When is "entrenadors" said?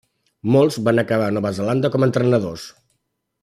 2.11-2.65